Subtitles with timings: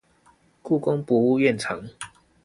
[0.63, 1.87] 故宮博物院藏